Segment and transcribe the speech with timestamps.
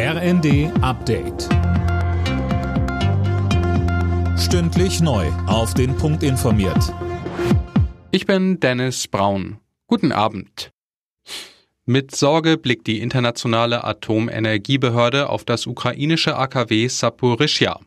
[0.00, 1.48] RND Update.
[4.38, 5.26] Stündlich neu.
[5.48, 6.94] Auf den Punkt informiert.
[8.12, 9.58] Ich bin Dennis Braun.
[9.88, 10.70] Guten Abend.
[11.84, 17.80] Mit Sorge blickt die internationale Atomenergiebehörde auf das ukrainische AKW Saporischja.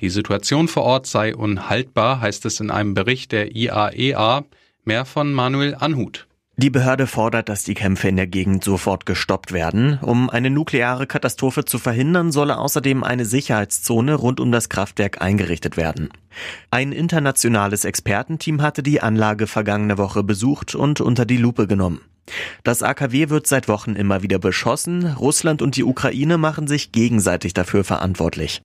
[0.00, 4.40] Die Situation vor Ort sei unhaltbar, heißt es in einem Bericht der IAEA.
[4.40, 4.42] E
[4.82, 6.26] Mehr von Manuel Anhut.
[6.56, 9.98] Die Behörde fordert, dass die Kämpfe in der Gegend sofort gestoppt werden.
[10.02, 15.76] Um eine nukleare Katastrophe zu verhindern, solle außerdem eine Sicherheitszone rund um das Kraftwerk eingerichtet
[15.76, 16.10] werden.
[16.70, 22.00] Ein internationales Expertenteam hatte die Anlage vergangene Woche besucht und unter die Lupe genommen.
[22.62, 25.06] Das AKW wird seit Wochen immer wieder beschossen.
[25.06, 28.62] Russland und die Ukraine machen sich gegenseitig dafür verantwortlich.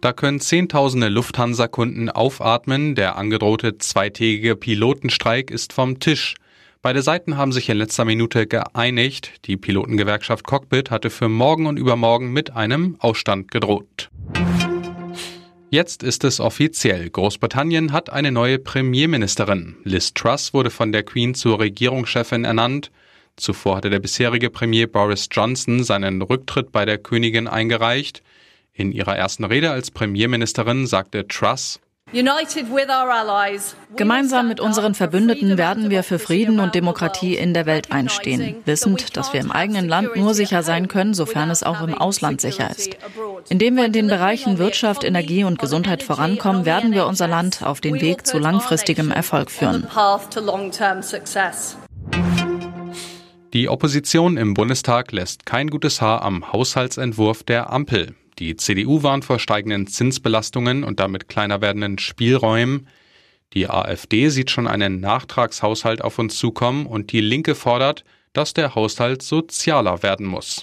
[0.00, 2.94] Da können Zehntausende Lufthansa-Kunden aufatmen.
[2.94, 6.36] Der angedrohte zweitägige Pilotenstreik ist vom Tisch.
[6.82, 9.32] Beide Seiten haben sich in letzter Minute geeinigt.
[9.46, 14.08] Die Pilotengewerkschaft Cockpit hatte für morgen und übermorgen mit einem Ausstand gedroht.
[15.70, 17.10] Jetzt ist es offiziell.
[17.10, 19.76] Großbritannien hat eine neue Premierministerin.
[19.82, 22.92] Liz Truss wurde von der Queen zur Regierungschefin ernannt.
[23.36, 28.22] Zuvor hatte der bisherige Premier Boris Johnson seinen Rücktritt bei der Königin eingereicht.
[28.78, 31.80] In ihrer ersten Rede als Premierministerin sagte Truss,
[33.96, 39.16] Gemeinsam mit unseren Verbündeten werden wir für Frieden und Demokratie in der Welt einstehen, wissend,
[39.16, 42.70] dass wir im eigenen Land nur sicher sein können, sofern es auch im Ausland sicher
[42.70, 42.96] ist.
[43.48, 47.80] Indem wir in den Bereichen Wirtschaft, Energie und Gesundheit vorankommen, werden wir unser Land auf
[47.80, 49.88] den Weg zu langfristigem Erfolg führen.
[53.52, 58.14] Die Opposition im Bundestag lässt kein gutes Haar am Haushaltsentwurf der Ampel.
[58.38, 62.86] Die CDU warnt vor steigenden Zinsbelastungen und damit kleiner werdenden Spielräumen.
[63.52, 68.74] Die AfD sieht schon einen Nachtragshaushalt auf uns zukommen und die Linke fordert, dass der
[68.74, 70.60] Haushalt sozialer werden muss.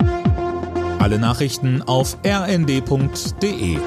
[0.99, 3.77] Alle Nachrichten auf rnd.de